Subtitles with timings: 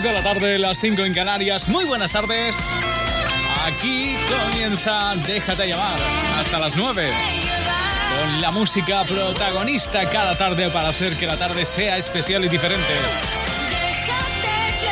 [0.00, 1.68] Las 6 de la tarde, las 5 en Canarias.
[1.68, 2.56] Muy buenas tardes.
[3.66, 5.98] Aquí comienza Déjate llamar
[6.38, 7.12] hasta las 9.
[8.18, 12.94] Con la música protagonista cada tarde para hacer que la tarde sea especial y diferente.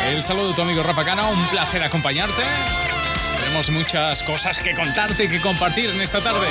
[0.08, 2.42] El saludo de tu amigo Rafa Cana, un placer acompañarte.
[3.40, 6.48] Tenemos muchas cosas que contarte y que compartir en esta tarde.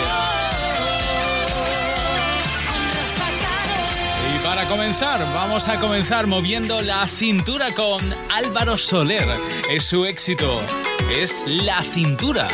[4.57, 9.27] Para comenzar, vamos a comenzar moviendo la cintura con Álvaro Soler.
[9.69, 10.63] Es su éxito,
[11.11, 12.47] es la cintura.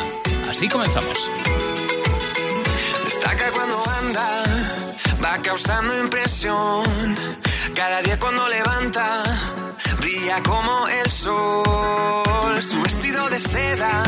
[0.50, 1.30] Así comenzamos.
[3.06, 4.44] Destaca cuando anda,
[5.24, 7.16] va causando impresión.
[7.74, 9.24] Cada día cuando levanta,
[10.00, 12.62] brilla como el sol.
[12.62, 14.04] Su vestido de seda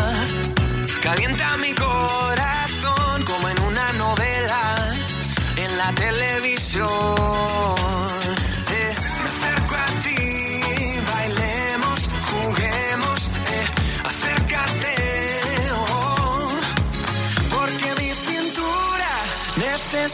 [1.01, 4.95] calienta mi corazón como en una novela
[5.55, 7.84] en la televisión.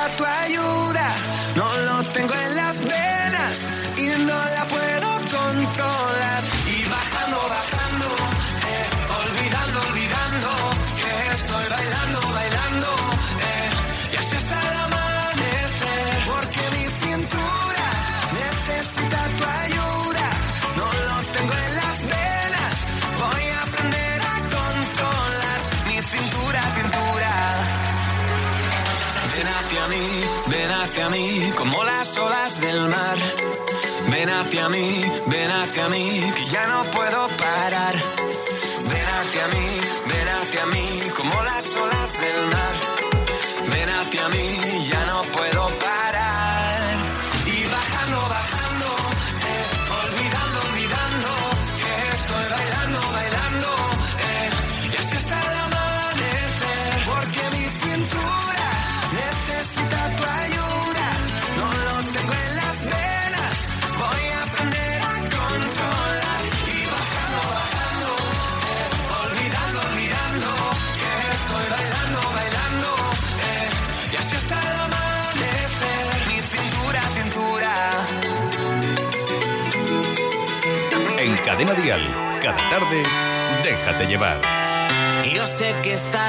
[0.00, 0.89] Necesita tu ayuda.
[34.60, 37.94] Hacia mí, ven hacia mí, que ya no puedo parar.
[38.88, 39.79] Ven hacia mí,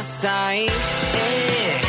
[0.03, 1.79] eh,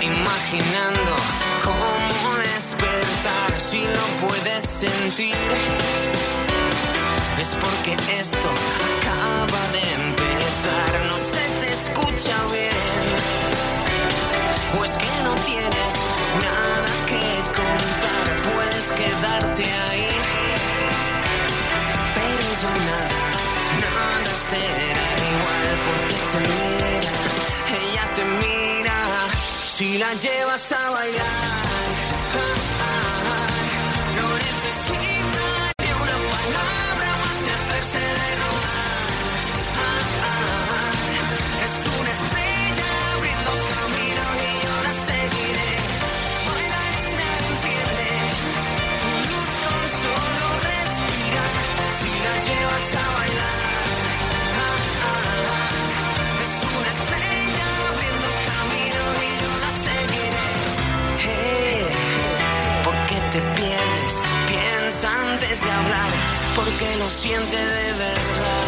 [0.00, 1.14] imaginando
[1.62, 5.36] cómo despertar si lo puedes sentir.
[7.38, 13.06] Es porque esto acaba de empezar, no se te escucha bien.
[14.80, 15.94] O es que no tienes
[16.46, 17.24] nada que
[17.60, 20.08] contar, puedes quedarte ahí.
[22.14, 23.18] Pero ya nada,
[23.82, 25.17] nada será
[29.78, 31.67] si la llevas a bailar.
[66.54, 68.67] Porque lo siente de verdad.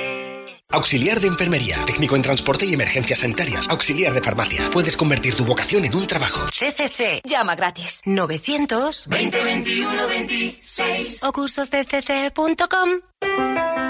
[0.71, 4.69] Auxiliar de enfermería, técnico en transporte y emergencias sanitarias, auxiliar de farmacia.
[4.71, 6.47] Puedes convertir tu vocación en un trabajo.
[6.47, 7.21] CCC.
[7.25, 8.01] Llama gratis.
[8.05, 12.89] 900 2021 26 o cursosdecc.com.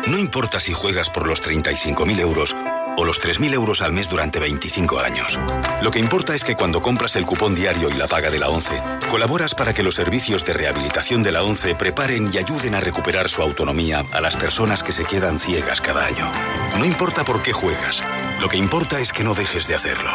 [0.07, 2.55] No importa si juegas por los 35.000 euros
[2.97, 5.39] o los 3.000 euros al mes durante 25 años.
[5.81, 8.49] Lo que importa es que cuando compras el cupón diario y la paga de la
[8.49, 12.79] ONCE, colaboras para que los servicios de rehabilitación de la ONCE preparen y ayuden a
[12.79, 16.31] recuperar su autonomía a las personas que se quedan ciegas cada año.
[16.77, 18.03] No importa por qué juegas,
[18.39, 20.11] lo que importa es que no dejes de hacerlo.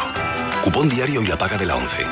[0.63, 2.03] Cupón diario y la paga de la ONCE.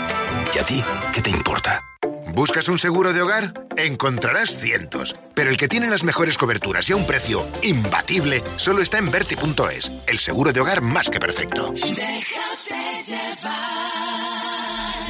[0.54, 1.95] ¿Y a ti qué te importa?
[2.36, 3.54] ¿Buscas un seguro de hogar?
[3.78, 8.82] Encontrarás cientos, pero el que tiene las mejores coberturas y a un precio imbatible solo
[8.82, 11.74] está en Verti.es, el seguro de hogar más que perfecto.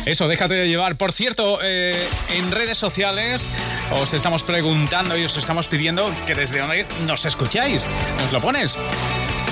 [0.05, 0.97] Eso, déjate de llevar.
[0.97, 3.49] Por cierto, eh, en redes sociales
[3.91, 7.87] os estamos preguntando y os estamos pidiendo que desde dónde nos escucháis.
[8.19, 8.77] ¿Nos lo pones?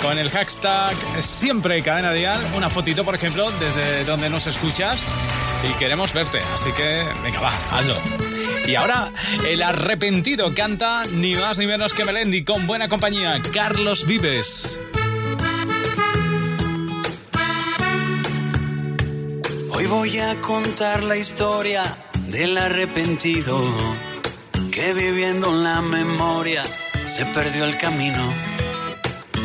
[0.03, 5.01] Con el hashtag siempre cadena dial, una fotito, por ejemplo, desde donde nos escuchas
[5.63, 6.39] y queremos verte.
[6.53, 7.95] Así que, venga, va, hazlo.
[8.67, 9.13] Y ahora,
[9.47, 14.77] el arrepentido canta ni más ni menos que Melendi con buena compañía, Carlos Vives.
[19.71, 21.81] Hoy voy a contar la historia
[22.27, 23.57] del arrepentido
[24.69, 26.61] que viviendo en la memoria
[27.07, 28.52] se perdió el camino.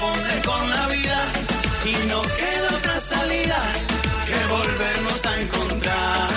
[0.00, 1.32] con la vida
[1.84, 3.58] y no queda otra salida
[4.26, 6.28] que volvernos a encontrar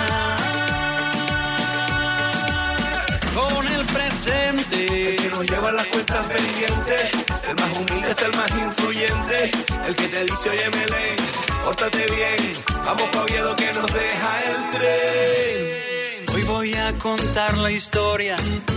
[3.34, 5.14] con el presente.
[5.14, 7.10] El que nos lleva las cuentas pendientes,
[7.48, 9.50] el más humilde hasta el más influyente,
[9.86, 11.16] el que te dice, oye, Melén,
[11.64, 12.52] pórtate bien,
[12.84, 16.34] vamos pa' Oviedo que nos deja el tren.
[16.34, 18.36] Hoy voy a contar la historia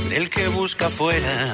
[0.09, 1.53] del que busca afuera,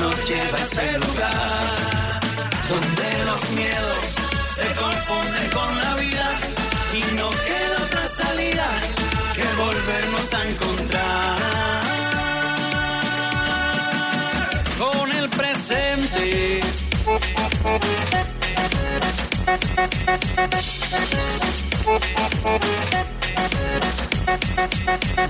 [0.00, 2.20] nos lleve a ese lugar
[2.68, 3.98] donde los miedos
[4.54, 6.38] se confunden con la vida
[6.92, 8.66] y no queda otra salida
[9.34, 11.36] que volvernos a encontrar
[14.78, 16.60] con el presente.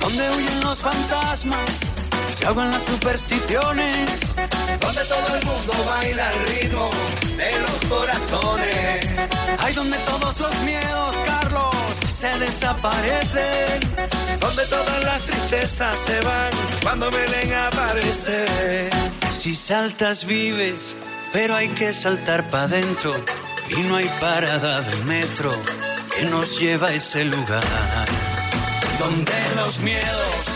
[0.01, 1.93] Donde huyen los fantasmas,
[2.37, 4.35] se ahogan las supersticiones.
[4.81, 6.91] Donde todo el mundo baila al ritmo
[7.37, 9.07] de los corazones.
[9.59, 11.75] Hay donde todos los miedos, Carlos,
[12.15, 13.81] se desaparecen.
[14.41, 16.51] Donde todas las tristezas se van
[16.83, 18.91] cuando Belén aparece.
[19.39, 20.95] Si saltas vives,
[21.33, 23.15] pero hay que saltar para adentro.
[23.71, 25.53] Y no hay parada de metro
[26.15, 27.65] que nos lleva a ese lugar.
[28.99, 30.56] Donde los miedos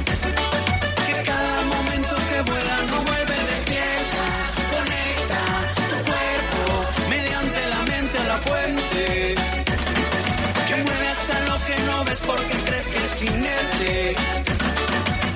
[12.87, 14.15] Que es inerte.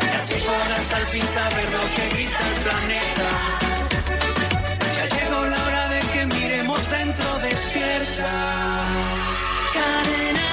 [0.01, 3.29] Y así podrás al fin saber lo que grita el planeta.
[4.95, 8.31] Ya llegó la hora de que miremos dentro despierta.
[9.73, 10.49] Cadena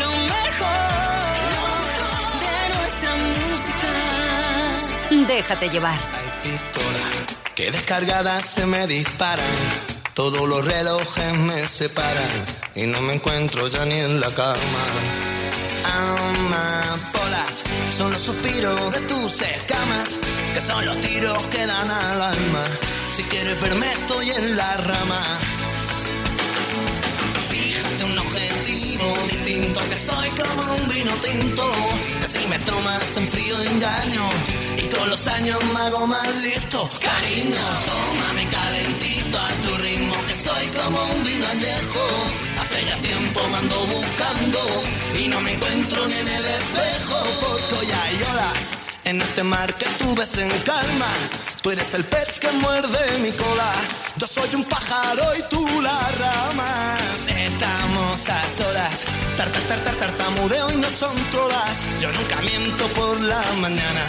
[0.00, 0.78] Lo mejor
[2.44, 3.12] de nuestra
[3.50, 3.90] música.
[5.28, 5.98] Déjate llevar.
[7.54, 9.87] Que descargadas se me disparan.
[10.18, 12.44] Todos los relojes me separan.
[12.74, 14.84] Y no me encuentro ya ni en la cama.
[15.84, 17.62] Amapolas
[17.96, 20.18] son los suspiros de tus escamas.
[20.54, 22.64] Que son los tiros que dan al alma.
[23.14, 25.22] Si quieres verme, estoy en la rama.
[27.48, 31.72] Fíjate un objetivo distinto que soy como un vino tinto
[32.20, 34.30] que si me tomas en frío engaño
[34.78, 40.34] y con los años me hago más listo cariño tómame calentito a tu ritmo que
[40.34, 42.04] soy como un vino añejo
[42.60, 44.58] hace ya tiempo me ando buscando
[45.18, 48.70] y no me encuentro ni en el espejo porque hay olas
[49.04, 51.12] en este mar que tú ves en calma
[51.62, 53.72] Tú eres el pez que muerde mi cola.
[54.16, 56.96] Yo soy un pájaro y tú la rama.
[57.26, 59.04] Estamos a solas.
[59.36, 61.78] Tartar, tartar, tartamudeo y no son trolas.
[62.00, 64.06] Yo nunca miento por la mañana.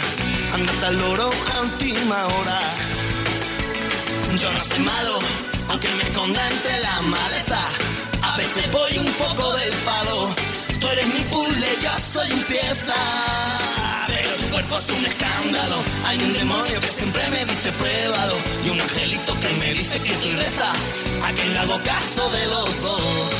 [0.54, 2.60] Andate al loro a última hora.
[4.38, 5.18] Yo no soy malo,
[5.68, 7.60] aunque me esconda entre la maleza.
[8.22, 10.34] A veces voy un poco del palo.
[10.80, 12.94] Tú eres mi puzzle, yo soy un pieza.
[14.06, 15.82] Pero tu cuerpo es un escándalo.
[16.06, 18.36] Hay un demonio que siempre me dice pruébalo.
[18.64, 20.72] Y un angelito que me dice que tú reza.
[21.26, 23.30] A quien le hago caso de los dos.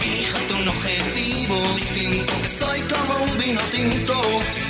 [0.00, 2.32] Fíjate un objetivo distinto.
[2.42, 4.20] Que soy como un vino tinto.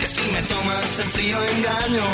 [0.01, 2.05] Que si me tomas en frío engaño.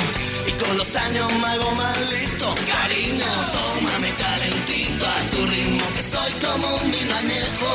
[0.46, 2.54] Y con los años me hago más listo.
[2.66, 5.84] Cariño, tómame calentito a tu ritmo.
[5.96, 7.70] Que soy como un vino añejo.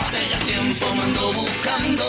[0.00, 2.04] Hace ya tiempo me ando buscando.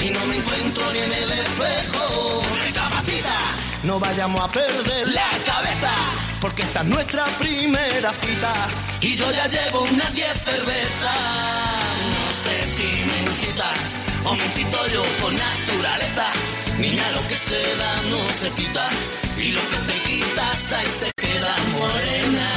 [0.00, 2.42] Y no me encuentro ni en el espejo.
[2.64, 3.36] Recapacita,
[3.84, 5.92] no vayamos a perder la cabeza.
[6.40, 8.52] Porque esta es nuestra primera cita.
[9.00, 11.20] Y yo ya llevo unas 10 cervezas.
[12.12, 16.26] No sé si me incitas o me incito yo por naturaleza.
[16.78, 18.88] Niña, lo que se da no se quita.
[19.38, 22.48] Y lo que te quitas ahí se queda morena.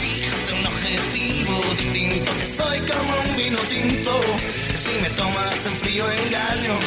[0.00, 2.32] Fíjate un objetivo distinto.
[2.38, 4.20] Que soy como un vino tinto.
[4.68, 6.78] Que si me tomas en frío engaño.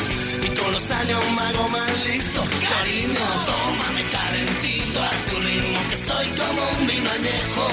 [0.43, 2.41] Y con los años me hago más listo.
[2.69, 5.79] Cariño, tómame calentito a tu ritmo.
[5.89, 7.65] Que soy como un vino añejo.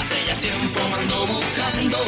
[0.00, 1.98] Hace ya tiempo me ando buscando.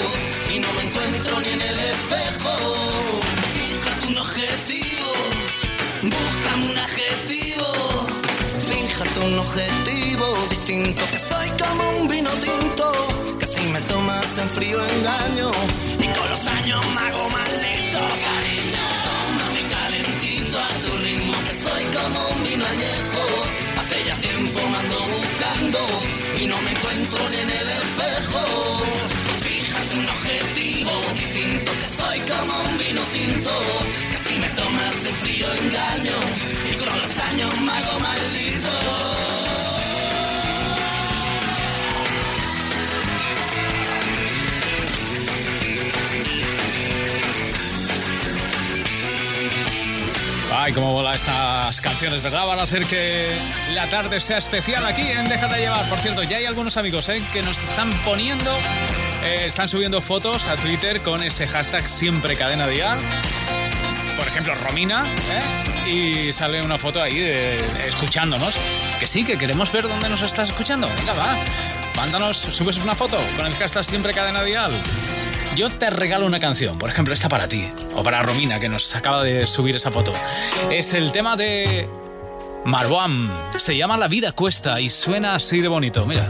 [9.26, 10.26] Un objetivo.
[10.50, 12.92] Distinto, que soy como un vino tinto,
[13.38, 15.50] que si me tomas en frío engaño,
[15.98, 21.54] y con los años me hago más listo, cariño, tómame calentito a tu ritmo, que
[21.64, 23.24] soy como un vino añejo,
[23.80, 25.78] hace ya tiempo me ando buscando,
[26.40, 28.13] y no me encuentro ni en el espejo,
[50.64, 52.46] Ay, cómo bola estas canciones, ¿verdad?
[52.46, 53.36] Van a hacer que
[53.74, 55.86] la tarde sea especial aquí en Déjate llevar.
[55.90, 57.22] Por cierto, ya hay algunos amigos ¿eh?
[57.34, 58.50] que nos están poniendo,
[59.22, 62.98] eh, están subiendo fotos a Twitter con ese hashtag siempre cadena dial.
[64.16, 65.04] Por ejemplo, Romina,
[65.84, 65.90] ¿eh?
[65.90, 67.20] y sale una foto ahí
[67.86, 68.54] escuchándonos.
[68.98, 70.88] Que sí, que queremos ver dónde nos estás escuchando.
[70.96, 71.36] Venga, va.
[71.94, 74.82] Mándanos, subes una foto con el hashtag siempre cadena dial.
[75.56, 78.92] Yo te regalo una canción, por ejemplo, esta para ti, o para Romina, que nos
[78.96, 80.12] acaba de subir esa foto.
[80.68, 81.88] Es el tema de
[82.64, 83.30] Marwan.
[83.58, 86.28] Se llama La vida cuesta y suena así de bonito, mira.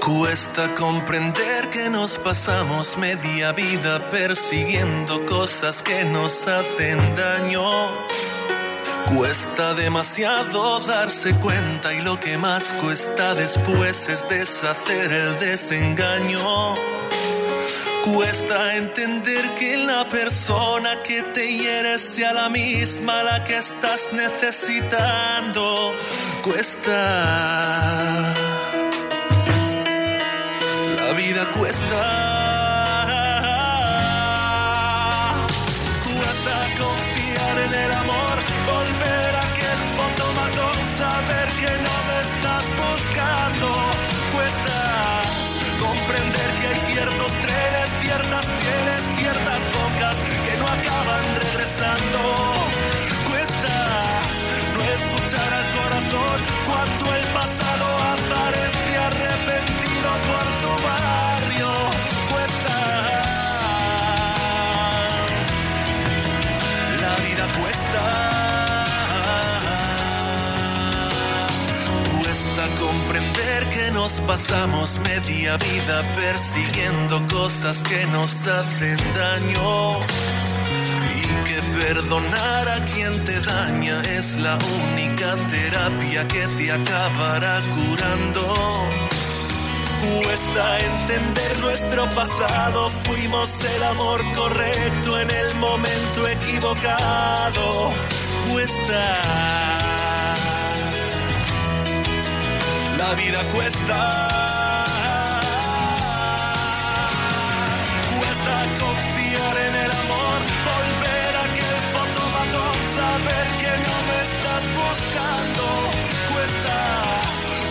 [0.00, 7.60] Cuesta comprender que nos pasamos media vida persiguiendo cosas que nos hacen daño.
[9.14, 16.76] Cuesta demasiado darse cuenta y lo que más cuesta después es deshacer el desengaño.
[18.04, 25.94] Cuesta entender que la persona que te hiere sea la misma la que estás necesitando.
[26.42, 26.94] Cuesta.
[30.96, 31.58] La vida cuesta.
[31.58, 32.37] Cuesta
[74.28, 80.00] pasamos media vida persiguiendo cosas que nos hacen daño.
[81.16, 88.88] Y que perdonar a quien te daña es la única terapia que te acabará curando.
[90.22, 97.92] Cuesta entender nuestro pasado, fuimos el amor correcto en el momento equivocado.
[98.52, 99.77] Cuesta.
[102.98, 103.98] La vida cuesta.
[108.18, 115.64] Cuesta confiar en el amor, volver a aquel fotomatón, saber que no me estás buscando.
[116.32, 116.78] Cuesta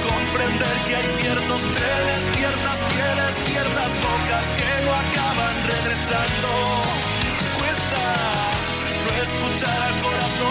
[0.07, 6.51] comprender que hay ciertos trenes, ciertas pieles, ciertas bocas que no acaban regresando.
[7.59, 8.03] Cuesta
[9.03, 10.46] no escuchar al corazón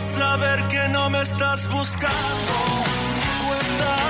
[0.00, 2.52] saber que no me estás buscando.
[3.46, 4.09] Cuesta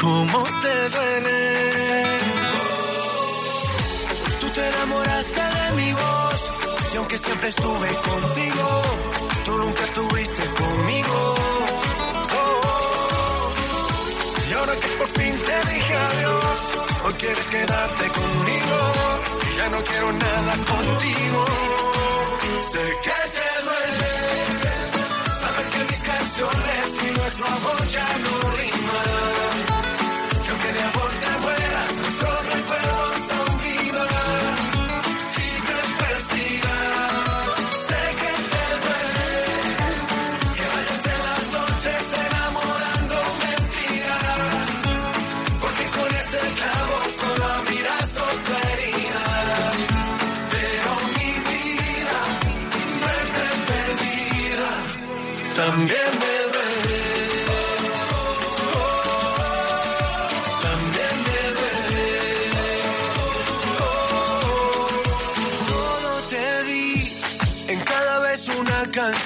[0.00, 2.04] Cómo te duele.
[4.40, 6.50] Tú te enamoraste de mi voz
[6.94, 8.82] y aunque siempre estuve contigo,
[9.44, 11.34] tú nunca estuviste conmigo.
[14.48, 16.60] Y ahora que por fin te dije adiós,
[17.04, 18.78] hoy quieres quedarte conmigo
[19.52, 21.44] y ya no quiero nada contigo.
[22.72, 24.12] Sé que te duele
[25.40, 28.49] saber que mis canciones y nuestro amor ya no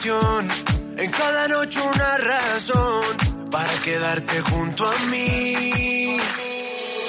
[0.07, 3.03] en cada noche una razón
[3.51, 6.19] para quedarte junto a mí.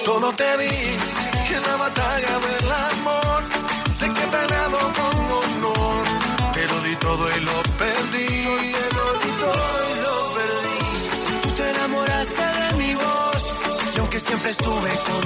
[0.06, 3.44] Todo te di, en la batalla del amor,
[3.92, 6.06] sé que he peleado con honor,
[6.54, 8.44] te lo di todo y lo perdí.
[8.44, 10.80] Yo lo di todo y lo perdí.
[11.44, 13.54] Tú te enamoraste de mi voz,
[13.94, 15.25] y aunque siempre estuve contigo,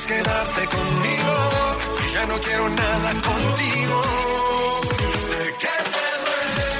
[0.00, 1.34] quieres quedarte conmigo,
[2.06, 4.02] y ya no quiero nada contigo.
[5.14, 6.70] Sé que te duele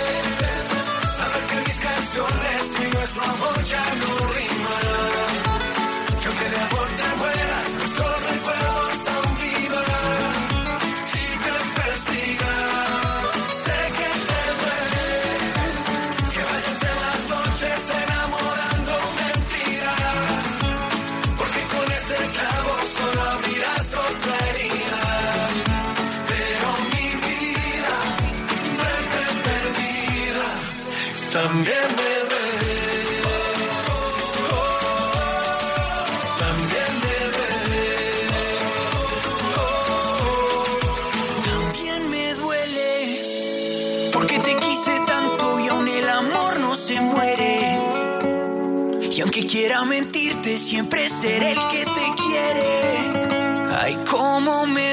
[1.16, 4.59] saber que mis canciones y nuestro amor ya no riman.
[31.50, 32.68] También me duele.
[36.38, 37.84] También me duele.
[41.50, 42.90] También me duele.
[44.12, 47.78] Porque te quise tanto y aún el amor no se muere.
[49.10, 52.70] Y aunque quiera mentirte, siempre seré el que te quiere.
[53.82, 54.89] Ay, cómo me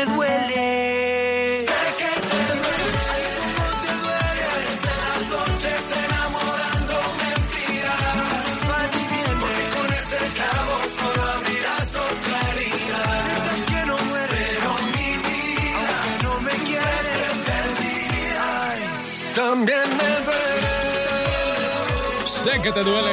[22.61, 23.09] Que te duele.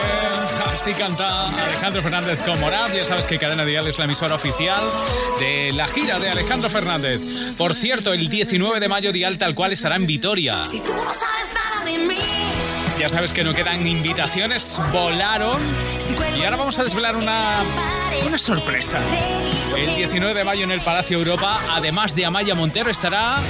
[0.72, 2.94] Así canta Alejandro Fernández con Morat.
[2.94, 4.82] Ya sabes que Cadena Dial es la emisora oficial
[5.38, 7.20] de la gira de Alejandro Fernández.
[7.56, 10.62] Por cierto, el 19 de mayo Dial tal cual estará en Vitoria.
[12.98, 15.60] Ya sabes que no quedan invitaciones, volaron.
[16.38, 17.62] Y ahora vamos a desvelar una,
[18.26, 19.00] una sorpresa.
[19.76, 23.40] El 19 de mayo en el Palacio Europa, además de Amaya Montero, estará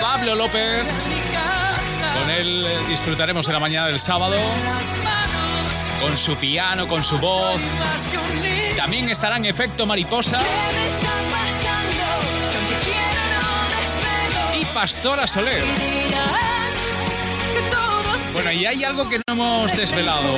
[0.00, 0.88] Pablo López.
[2.14, 4.36] Con él eh, disfrutaremos de la mañana del sábado.
[6.00, 7.60] Con su piano, con su voz.
[8.76, 10.40] También estará en efecto mariposa.
[14.60, 15.64] Y Pastora Soler.
[18.32, 20.36] Bueno, y hay algo que no hemos desvelado.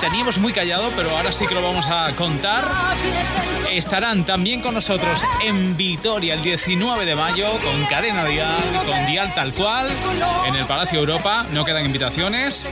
[0.00, 2.70] Teníamos muy callado, pero ahora sí que lo vamos a contar.
[3.70, 9.32] Estarán también con nosotros en Vitoria el 19 de mayo con Cadena Dial, con Dial
[9.34, 9.88] tal cual,
[10.46, 11.44] en el Palacio Europa.
[11.52, 12.70] No quedan invitaciones.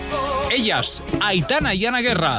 [0.51, 2.39] Ellas, Aitana y Ana Guerra.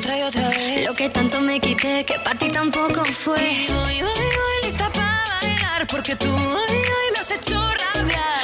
[0.00, 0.88] otra y otra vez.
[0.88, 3.38] Lo que tanto me quité, que para ti tampoco fue.
[3.38, 7.60] Y voy, voy, voy, lista para bailar, porque tú hoy, hoy me has hecho
[7.94, 8.39] rabiar.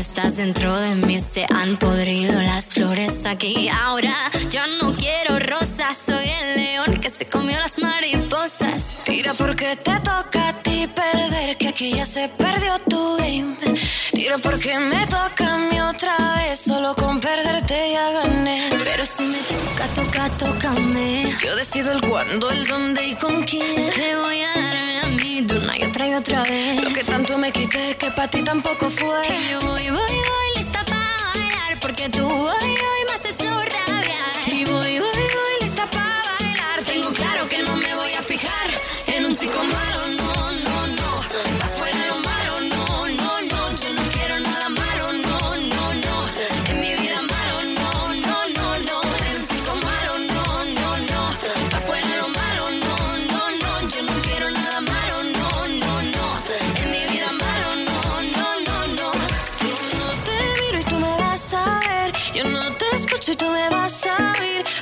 [0.00, 3.68] Estás dentro de mí, se han podrido las flores aquí.
[3.68, 4.14] Ahora
[4.48, 8.99] yo no quiero rosas, soy el león que se comió las mariposas.
[9.20, 13.54] Tira porque te toca a ti perder, que aquí ya se perdió tu game.
[14.14, 18.70] Tira porque me toca a mí otra vez, solo con perderte ya gané.
[18.82, 21.28] Pero si me toca, toca, tócame.
[21.44, 23.90] Yo decido el cuándo, el dónde y con quién.
[23.90, 26.82] Te voy a darme a mí de una y otra y otra vez.
[26.82, 29.20] Lo que tanto me quité que para ti tampoco fue.
[29.28, 33.19] Y yo voy, voy, voy, lista para bailar, porque tú hoy, hoy me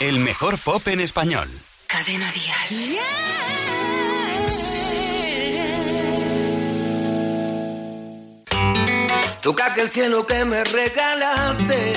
[0.00, 1.46] El mejor pop en español.
[1.86, 2.98] Cadena Dial.
[9.42, 11.94] Toca que el cielo que me regalaste.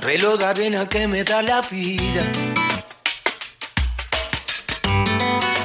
[0.00, 2.24] Reloj de arena que me da la vida.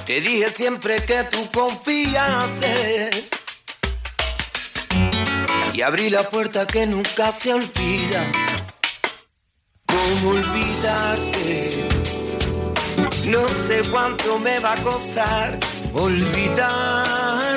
[0.05, 3.31] Te dije siempre que tú confiases.
[5.73, 8.23] Y abrí la puerta que nunca se olvida.
[9.95, 11.87] ¿Cómo olvidarte?
[13.27, 15.57] No sé cuánto me va a costar
[15.93, 17.47] olvidarte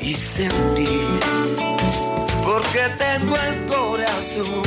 [0.00, 1.20] y sentir.
[2.44, 4.62] Porque tengo el corazón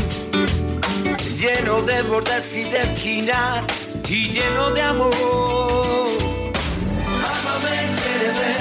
[1.38, 3.64] lleno de bordes y de esquinas
[4.10, 5.14] y lleno de amor.
[7.32, 8.54] Amame, quiéreme,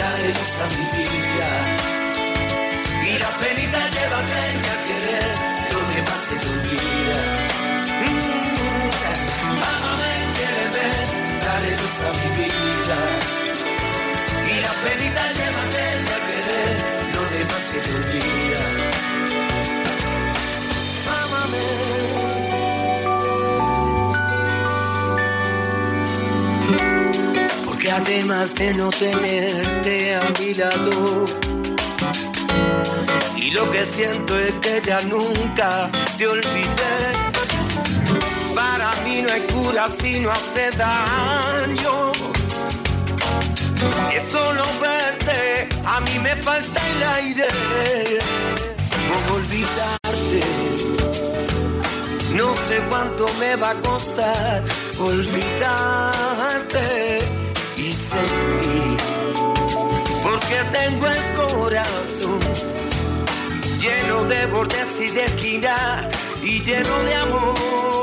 [0.00, 1.50] dale luz a mi vida.
[3.08, 4.76] Y la penita llévate y a
[12.02, 12.98] mi vida.
[14.50, 15.82] Y la penita llévate
[16.14, 16.76] a querer,
[17.14, 18.62] lo demás se te olvida.
[21.22, 21.66] Ámame.
[27.64, 31.26] Porque además de no tenerte a mi lado,
[33.36, 37.33] y lo que siento es que ya nunca te olvidé.
[38.66, 42.12] Para mí no hay cura si no hace daño.
[44.14, 47.48] Es solo verte, a mí me falta el aire.
[49.08, 50.40] ¿Cómo olvidarte?
[52.34, 54.62] No sé cuánto me va a costar
[54.98, 56.88] olvidarte
[57.76, 58.96] y sentir.
[60.22, 62.40] Porque tengo el corazón
[63.78, 66.06] lleno de bordes y de esquinas
[66.42, 67.93] y lleno de amor.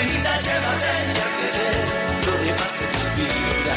[0.00, 1.84] Llévate a querer
[2.24, 3.76] lo demás se te olvida.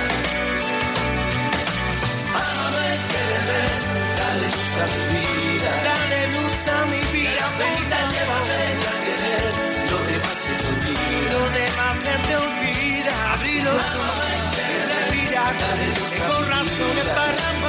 [2.40, 3.62] Amame, quererme,
[4.20, 5.70] dale luz a mi vida.
[5.90, 7.46] Dale luz a mi vida.
[7.60, 8.60] Venita, llévate
[8.92, 9.54] a querer
[9.92, 11.32] lo demás se te olvida.
[11.34, 13.14] Lo demás se te olvida.
[13.34, 14.56] Abrí los ojos,
[14.92, 15.54] respirar.
[16.12, 17.65] Tengo razones para amarte.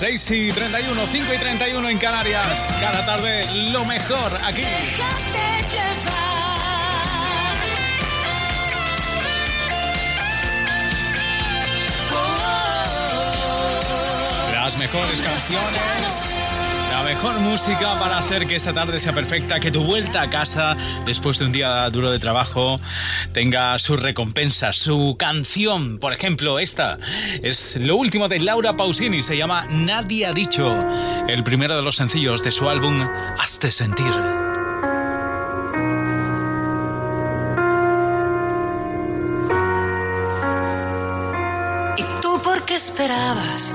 [0.00, 2.74] 6 y 31, 5 y 31 en Canarias.
[2.80, 4.62] Cada tarde lo mejor aquí.
[14.54, 16.39] Las mejores canciones.
[17.10, 21.40] Mejor música para hacer que esta tarde sea perfecta, que tu vuelta a casa después
[21.40, 22.80] de un día duro de trabajo
[23.32, 25.98] tenga su recompensa, su canción.
[25.98, 26.98] Por ejemplo, esta
[27.42, 30.72] es lo último de Laura Pausini, se llama Nadie ha dicho,
[31.26, 33.04] el primero de los sencillos de su álbum
[33.40, 34.14] Hazte sentir.
[41.96, 43.74] ¿Y tú por qué esperabas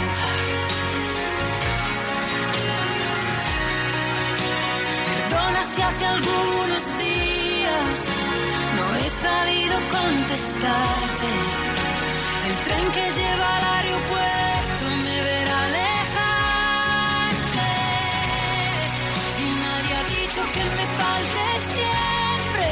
[6.15, 7.97] Algunos días
[8.77, 11.31] no he sabido contestarte.
[12.47, 17.69] El tren que lleva al aeropuerto me verá alejarte.
[19.43, 21.43] Y nadie ha dicho que me falte
[21.75, 22.65] siempre.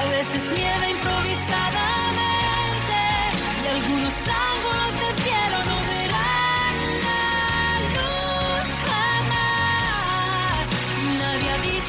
[0.00, 2.98] A veces nieva improvisadamente.
[3.62, 4.16] Y algunos
[4.50, 4.92] ángulos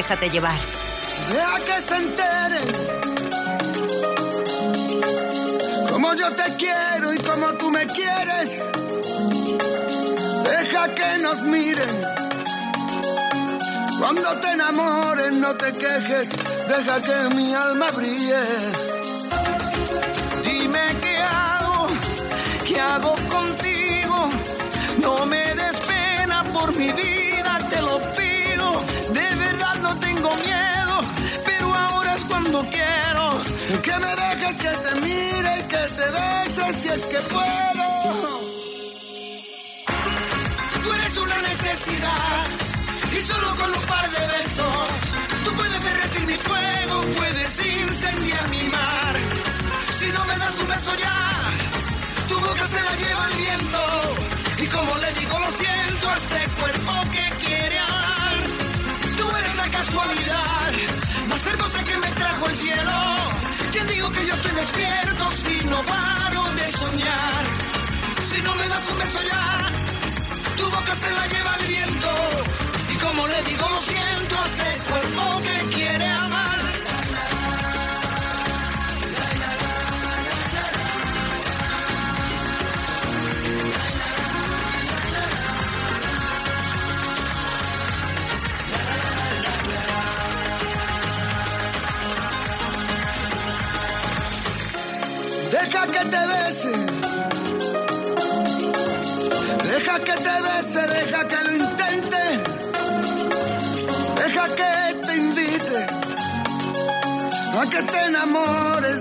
[0.00, 0.58] Déjate llevar.
[1.28, 2.68] Deja que se enteren
[5.90, 8.62] como yo te quiero y como tú me quieres.
[10.42, 11.96] Deja que nos miren
[13.98, 16.28] Cuando te enamores no te quejes,
[16.66, 18.44] deja que mi alma brille.
[20.42, 21.88] Dime qué hago,
[22.66, 24.30] qué hago contigo.
[25.02, 27.39] No me des pena por mi vida,
[32.50, 33.80] cuando quiero.
[33.82, 37.88] Que me dejes que te mire y que te beses si es que puedo.
[40.84, 42.46] Tú eres una necesidad
[43.12, 44.88] y solo con un par de besos
[45.44, 49.14] tú puedes derretir mi fuego, puedes incendiar mi mar.
[49.98, 51.18] Si no me das un beso ya,
[52.28, 53.80] tu boca se la lleva el viento
[54.58, 55.69] y como le digo lo siento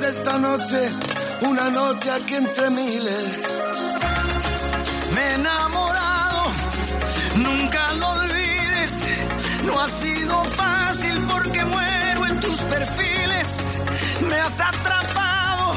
[0.10, 0.89] esta noche,
[1.41, 3.43] una noche aquí entre miles.
[5.14, 6.41] Me he enamorado,
[7.36, 8.91] nunca lo olvides.
[9.66, 13.47] No ha sido fácil porque muero en tus perfiles.
[14.30, 15.76] Me has atrapado,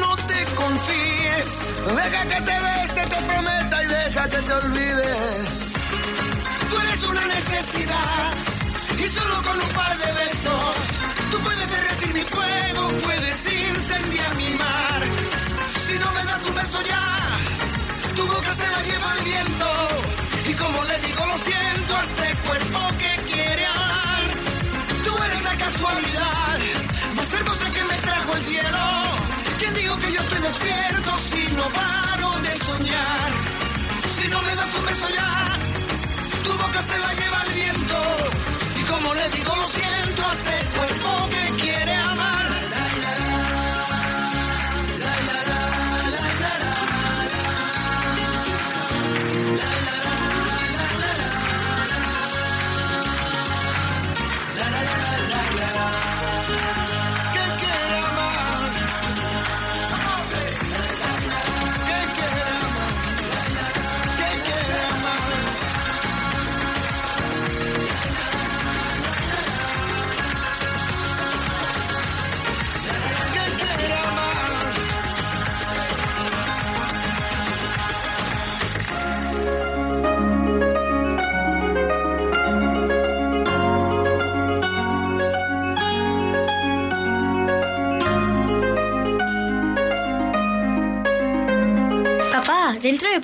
[0.00, 1.48] no te confíes.
[1.96, 5.46] Deja que te bese, te prometa y deja que te olvides.
[6.70, 8.32] Tú eres una necesidad
[8.98, 12.88] y solo con un par de besos tú puedes derretir mi fuego,
[13.42, 15.00] incendiar mi mar.
[15.86, 17.04] Si no me das un beso ya,
[18.14, 19.68] tu boca se la lleva el viento
[20.50, 24.22] y como le digo lo siento a este cuerpo que quiere amar.
[25.04, 26.58] Tú eres la casualidad
[27.16, 28.84] más hermosa que me trajo el cielo.
[29.58, 33.30] ¿Quién digo que yo estoy despierto si no paro de soñar?
[34.16, 35.58] Si no me das un beso ya,
[36.44, 37.98] tu boca se la lleva el viento.
[38.80, 41.43] Y como le digo, lo siento a este cuerpo que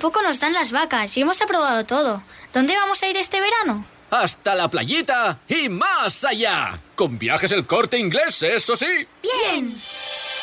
[0.01, 2.23] poco nos dan las vacas y hemos aprobado todo.
[2.53, 3.85] ¿Dónde vamos a ir este verano?
[4.09, 6.79] Hasta la playita y más allá.
[6.95, 9.07] Con viajes el corte inglés, eso sí.
[9.21, 9.73] Bien.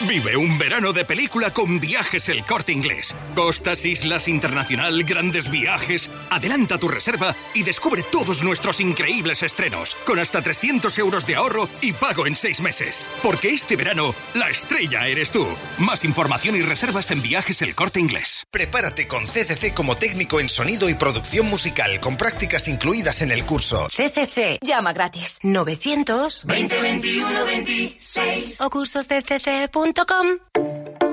[0.06, 3.16] Vive un verano de película con viajes el corte inglés.
[3.34, 6.08] Costas, islas, internacional, grandes viajes.
[6.30, 9.96] Adelanta tu reserva y descubre todos nuestros increíbles estrenos.
[10.06, 13.10] Con hasta 300 euros de ahorro y pago en seis meses.
[13.24, 15.44] Porque este verano, la estrella eres tú.
[15.78, 18.44] Más información y reservas en viajes el corte inglés.
[18.52, 23.44] Prepárate con CCC como técnico en sonido y producción musical, con prácticas incluidas en el
[23.44, 23.88] curso.
[23.88, 24.60] CCC.
[24.62, 25.40] Llama gratis.
[25.42, 28.70] 900 2021 26 o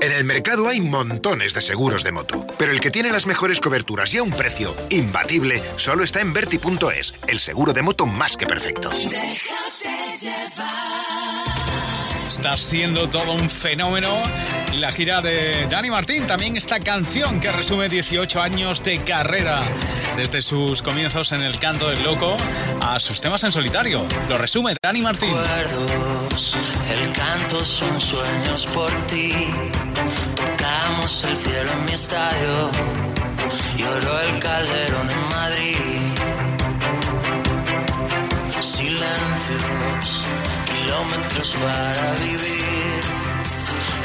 [0.01, 3.59] En el mercado hay montones de seguros de moto, pero el que tiene las mejores
[3.59, 8.35] coberturas y a un precio imbatible solo está en Verti.es, el seguro de moto más
[8.35, 8.91] que perfecto.
[12.27, 14.21] Está siendo todo un fenómeno
[14.79, 16.27] la gira de Dani Martín.
[16.27, 19.61] También esta canción que resume 18 años de carrera.
[20.17, 22.35] Desde sus comienzos en el canto del loco
[22.81, 24.05] a sus temas en solitario.
[24.29, 25.29] Lo resume Dani Martín.
[25.29, 26.57] recuerdos,
[26.91, 29.33] el canto son sueños por ti.
[30.35, 32.71] Tocamos el cielo en mi estadio,
[33.77, 35.75] lloró el calderón en Madrid.
[38.59, 40.25] Silencios,
[40.71, 42.64] kilómetros para vivir,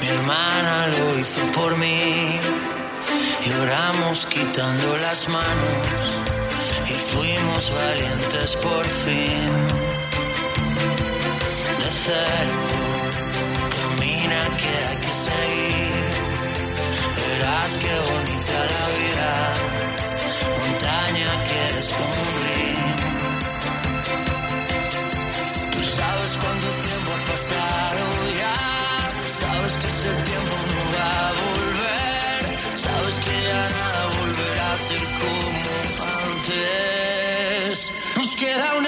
[0.00, 2.38] Mi hermana lo hizo por mí.
[3.46, 5.86] Lloramos quitando las manos
[6.86, 9.50] y fuimos valientes por fin.
[11.80, 12.60] De cero,
[13.76, 16.10] camina que hay que seguir.
[17.16, 19.30] Verás qué bonita la vida,
[20.60, 22.78] montaña que descubrir.
[25.72, 27.77] Tú sabes cuánto tiempo ha pasado
[29.68, 32.40] sabes que ese tiempo no va a volver,
[32.78, 35.70] sabes que ya nada volverá a ser como
[36.36, 37.92] antes.
[38.16, 38.87] Nos queda una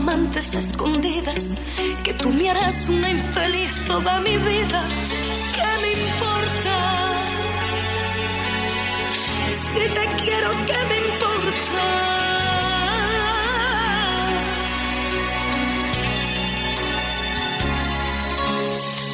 [0.00, 1.54] Amantes escondidas,
[2.04, 4.80] que tú me harás una infeliz toda mi vida.
[5.56, 6.76] ¿Qué me importa?
[9.72, 11.84] Si te quiero, ¿qué me importa?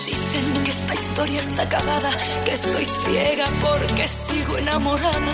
[0.06, 2.10] Dicen que esta historia está acabada,
[2.44, 5.32] que estoy ciega porque sigo enamorada,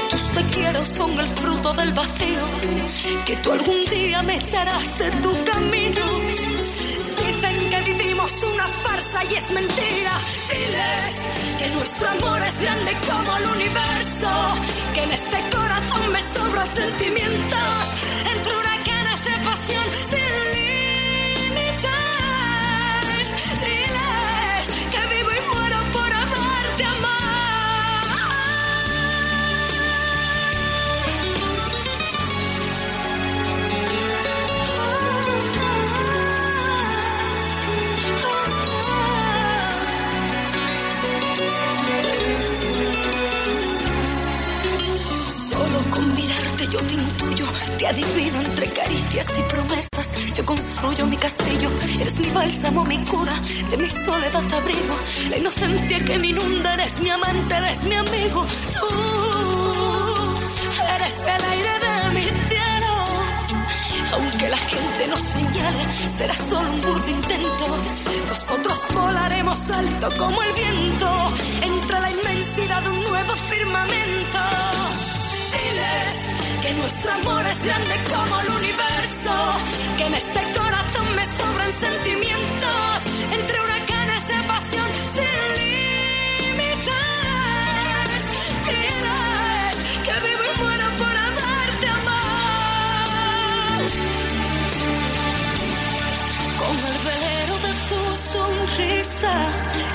[0.00, 2.44] que tus te quiero son el fruto del vacío,
[3.26, 6.04] que tú algún día me echarás de tu camino.
[7.24, 10.12] Dicen que vivimos una farsa y es mentira.
[10.50, 11.12] Diles
[11.58, 14.30] que nuestro amor es grande como el universo,
[14.94, 17.80] que en este corazón me sobran sentimientos
[18.32, 20.29] entre huracanes de pasión
[47.80, 50.34] te adivino entre caricias y promesas.
[50.34, 53.34] Yo construyo mi castillo, eres mi bálsamo, mi cura,
[53.70, 54.96] de mi soledad abrigo.
[55.30, 58.46] La inocencia que me inunda, eres mi amante, eres mi amigo.
[58.78, 58.88] Tú
[60.94, 62.92] eres el aire de mi cielo.
[64.12, 65.82] Aunque la gente nos señale,
[66.18, 67.66] será solo un burdo intento.
[68.28, 74.69] Nosotros volaremos alto como el viento, entre la inmensidad de un nuevo firmamento.
[76.78, 79.30] Nuestro amor es grande como el universo,
[79.98, 83.02] que en este corazón me sobran sentimientos
[83.32, 85.40] entre huracanes de pasión sin
[86.48, 86.92] límites.
[88.68, 93.80] Diles que vivo y muero por darte amor.
[96.60, 98.00] Con el velero de tu
[98.32, 99.32] sonrisa,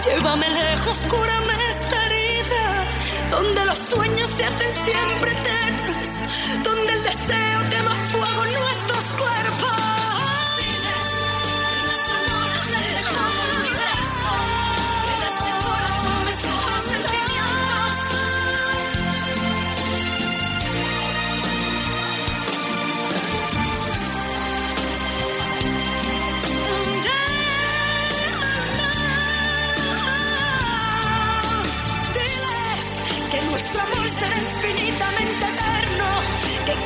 [0.05, 1.54] llévame lejos, cúrame
[3.35, 7.94] donde los sueños se hacen siempre eternos, donde el deseo fuego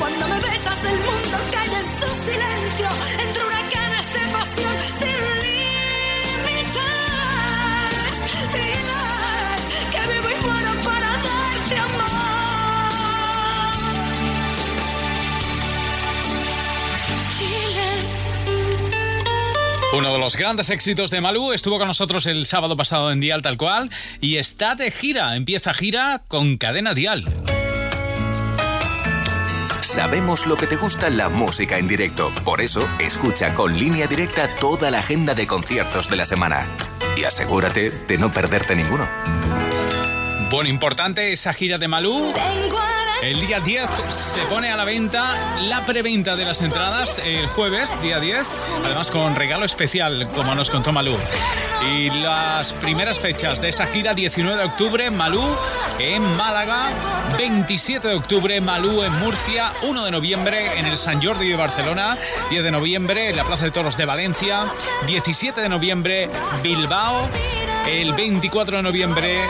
[0.10, 2.90] cuando me besas el mundo calla en su silencio,
[3.20, 6.84] entre huracanes de pasión sin límites.
[8.54, 12.10] Diles que vivo y muero para darte amor.
[19.92, 23.42] Uno de los grandes éxitos de Malú estuvo con nosotros el sábado pasado en Dial
[23.42, 23.90] tal cual
[24.22, 25.36] y está de gira.
[25.36, 27.26] Empieza gira con Cadena Dial.
[29.92, 32.32] Sabemos lo que te gusta la música en directo.
[32.46, 36.68] Por eso, escucha con línea directa toda la agenda de conciertos de la semana.
[37.18, 39.10] Y asegúrate de no perderte ninguno.
[40.52, 42.32] Bueno, importante esa gira de Malú.
[43.24, 48.00] El día 10 se pone a la venta la preventa de las entradas el jueves,
[48.04, 48.46] día 10,
[48.86, 51.18] además con regalo especial, como nos contó Malú.
[51.82, 55.44] Y las primeras fechas de esa gira, 19 de octubre, Malú
[55.98, 56.90] en Málaga,
[57.38, 62.18] 27 de octubre, Malú en Murcia, 1 de noviembre en el San Jordi de Barcelona,
[62.50, 64.66] 10 de noviembre en la Plaza de Toros de Valencia,
[65.08, 66.30] 17 de noviembre,
[66.64, 67.30] Bilbao,
[67.90, 69.42] el 24 de noviembre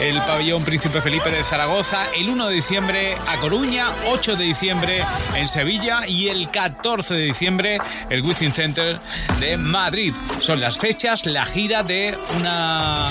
[0.00, 5.04] el pabellón Príncipe Felipe de Zaragoza, el 1 de diciembre a Coruña, 8 de diciembre
[5.34, 6.06] en Sevilla.
[6.06, 7.78] Y el 14 de diciembre
[8.10, 9.00] el Wizzing Center
[9.38, 10.12] de Madrid.
[10.40, 13.10] Son las fechas, la gira de una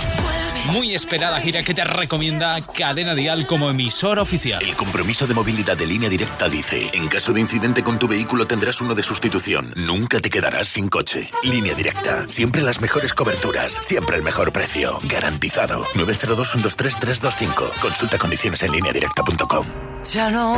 [0.72, 4.62] muy esperada gira que te recomienda Cadena Dial como emisor oficial.
[4.64, 8.48] El compromiso de movilidad de línea directa dice, en caso de incidente con tu vehículo
[8.48, 9.74] tendrás uno de sustitución.
[9.76, 11.30] Nunca te quedarás sin coche.
[11.44, 15.00] Línea directa, siempre las mejores coberturas, siempre el mejor precio.
[15.04, 15.84] Garantizado.
[15.96, 17.80] 902-123-325.
[17.82, 19.66] Consulta condiciones en línea directa.com.
[20.12, 20.56] Ya no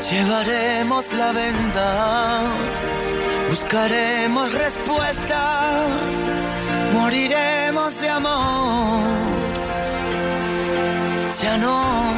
[0.00, 2.42] llevaremos la venda,
[3.50, 5.88] buscaremos respuestas,
[6.92, 9.02] moriremos de amor.
[11.42, 12.12] Ya no,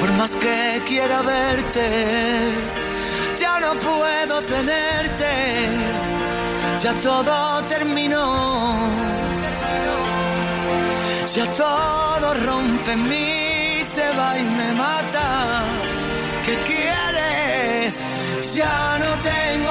[0.00, 1.86] por más que quiera verte,
[3.38, 5.32] ya no puedo tenerte,
[6.80, 8.92] ya todo terminó.
[11.34, 15.62] Ya todo rompe mí, se va y me mata.
[16.44, 18.04] ¿Qué quieres?
[18.54, 19.10] Ya no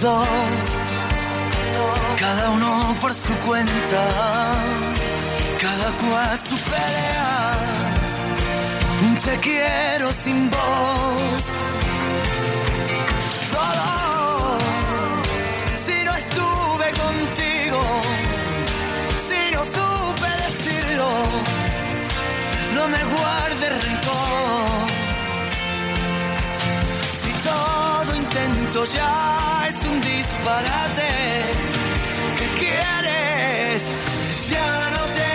[0.00, 0.28] Dos,
[2.18, 4.52] cada uno por su cuenta,
[5.58, 7.58] cada cual su pelea.
[9.24, 11.42] Te quiero sin voz.
[13.50, 14.58] Solo
[15.78, 17.80] si no estuve contigo,
[19.18, 21.08] si no supe decirlo,
[22.74, 24.85] no me guardes rencor.
[28.76, 31.08] Intento ya es un disparate,
[32.36, 33.90] ¿qué quieres?
[34.50, 35.25] Ya no tengo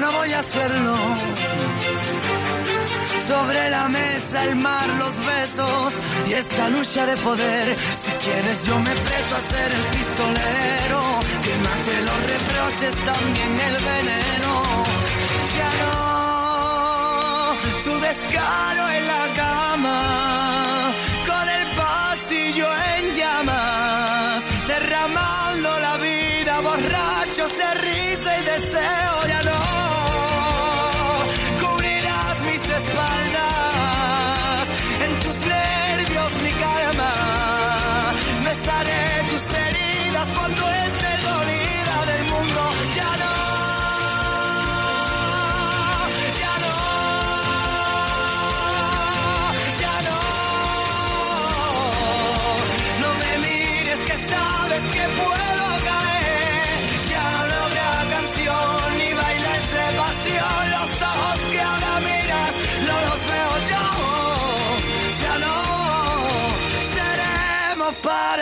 [0.00, 0.96] no voy a hacerlo.
[3.20, 5.94] Sobre la mesa el mar, los besos
[6.28, 7.76] y esta lucha de poder.
[8.02, 11.00] Si quieres yo me presto a ser el pistolero.
[11.44, 14.62] Que mate los reproches, también el veneno.
[15.56, 20.92] Ya no, tu descaro en la cama.
[21.26, 24.44] Con el pasillo en llamas.
[24.66, 29.29] Derramando la vida, borracho, se risa y deseo.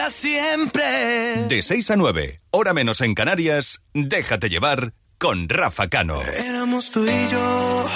[0.08, 1.46] Para siempre.
[1.48, 6.20] De 6 a 9, hora menos en Canarias, déjate llevar con Rafa Cano.
[6.22, 7.86] Éramos tú y yo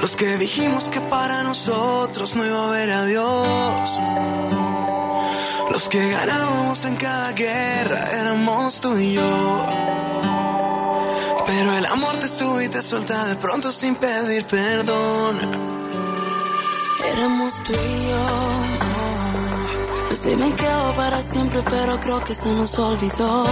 [0.00, 4.00] los que dijimos que para nosotros no iba a haber adiós.
[5.70, 9.66] Los que ganábamos en cada guerra éramos tú y yo.
[11.46, 15.38] Pero el amor te sube y te suelta de pronto sin pedir perdón.
[17.04, 18.93] Éramos tú y yo.
[20.14, 23.42] No sé, me quedo para siempre, pero creo que se nos olvidó.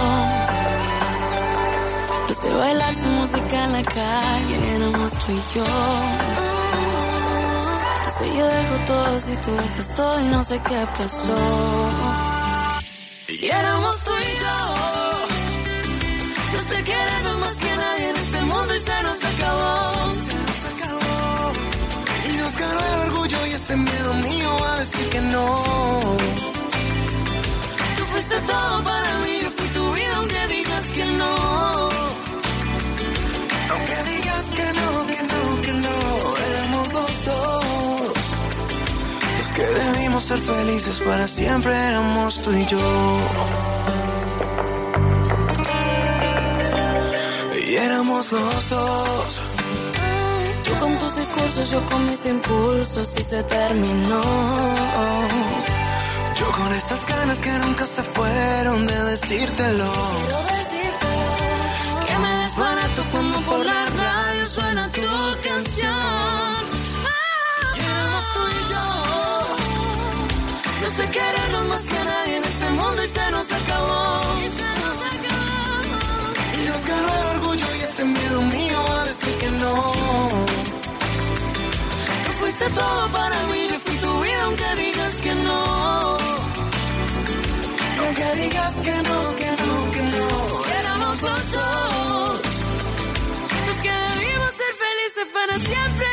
[2.29, 5.65] No sé bailar sin música en la calle, éramos tú y yo.
[8.05, 11.35] No sé, yo dejo todo si tú dejas todo y no sé qué pasó.
[13.27, 14.57] Y éramos tú y yo.
[16.53, 20.13] No sé querernos más que nadie en este mundo y se nos acabó.
[20.13, 21.51] Se nos acabó.
[22.31, 26.52] Y nos ganó el orgullo y este miedo mío a decir que no.
[28.41, 31.89] Todo para mí, yo fui tu vida aunque digas que no.
[33.71, 38.23] Aunque digas que no, que no, que no, éramos los dos.
[39.37, 42.79] Los que debimos ser felices para siempre éramos tú y yo.
[47.67, 49.41] Y éramos los dos.
[50.63, 54.21] Tú con tus discursos, yo con mis impulsos y se terminó.
[56.57, 59.91] Con estas ganas que nunca se fueron de decírtelo.
[60.21, 65.01] Quiero que me desbarato cuando por la radio suena tu
[65.47, 66.63] canción.
[67.75, 68.85] Y éramos tú y yo.
[70.81, 74.39] No sé querernos más que nadie en este mundo y se nos acabó.
[74.39, 75.53] Y se nos acabó.
[76.53, 79.75] Y nos ganó el orgullo y ese miedo mío a decir que no.
[82.25, 83.67] Tú fuiste todo para mí,
[88.15, 90.65] Aunque digas que no, que no, que no.
[90.79, 92.41] Éramos los dos.
[93.65, 96.05] Los que debimos ser felices para siempre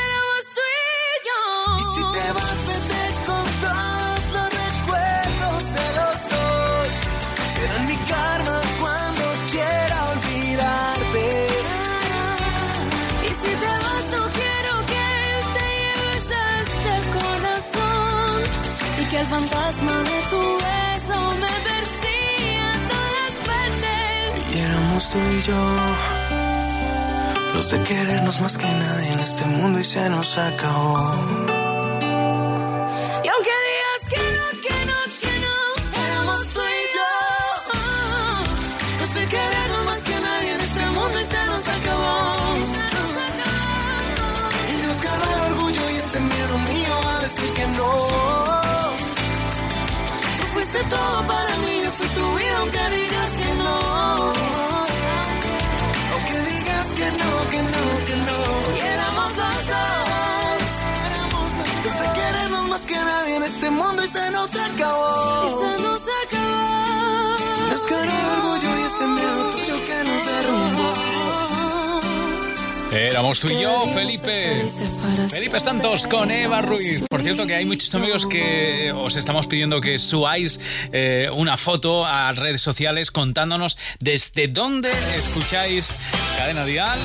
[25.12, 25.62] tú y yo.
[27.54, 31.14] Los de querernos más que nadie en este mundo y se nos acabó.
[33.24, 35.56] Y aunque digas que no, que no, que no,
[36.06, 37.10] éramos tú y yo.
[39.00, 42.16] Los de querernos más que nadie en este mundo y se nos acabó.
[44.70, 47.90] Y nos ganó el orgullo y ese miedo mío a decir que no.
[50.36, 53.09] Tú fuiste todo para mí, yo fui tu vida aunque digas
[63.70, 65.44] este mundo y se nos acabó.
[65.46, 67.68] Y se nos acabó.
[67.70, 70.94] Nos ganó el orgullo y ese miedo tuyo que nos derrumbó.
[72.92, 74.62] Éramos tú y yo, Felipe.
[75.30, 77.04] Felipe Santos con Eva Ruiz.
[77.08, 80.58] Por cierto que hay muchos amigos que os estamos pidiendo que subáis
[80.92, 85.94] eh, una foto a redes sociales contándonos desde dónde escucháis
[86.36, 86.98] Cadena Dial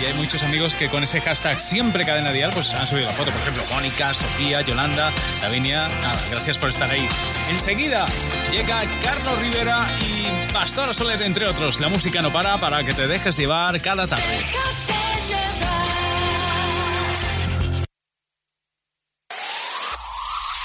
[0.00, 3.12] Y hay muchos amigos que con ese hashtag siempre cadena dial pues han subido la
[3.12, 3.30] foto.
[3.30, 5.88] Por ejemplo, Mónica, Sofía, Yolanda, Lavinia.
[5.88, 7.06] Nada, gracias por estar ahí.
[7.50, 8.06] Enseguida
[8.50, 11.80] llega Carlos Rivera y Pastora Soler, entre otros.
[11.80, 14.40] La música no para para que te dejes llevar cada tarde.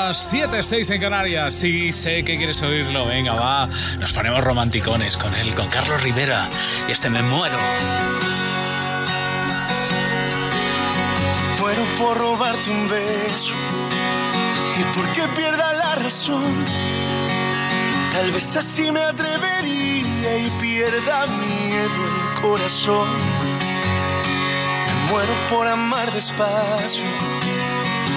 [0.08, 1.54] las 7, 6 en Canarias.
[1.54, 3.08] Sí, sé que quieres oírlo.
[3.08, 3.68] Venga, va.
[4.00, 6.48] Nos ponemos romanticones con él, con Carlos Rivera.
[6.88, 7.58] Y este me muero.
[11.60, 13.54] Muero por robarte un beso
[14.80, 16.64] y porque pierda la razón.
[18.14, 23.10] Tal vez así me atrevería y pierda miedo el corazón.
[24.86, 27.37] Me muero por amar despacio.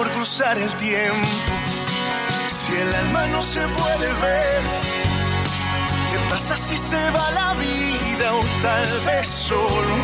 [0.00, 1.28] Por cruzar el tiempo,
[2.48, 4.62] si el alma no se puede ver.
[6.10, 10.02] ¿Qué pasa si se va la vida o tal vez solo un